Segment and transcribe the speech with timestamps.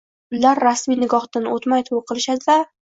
[0.37, 2.63] Ular rasmiy nikohdan o`tmay to`y qilishadi-da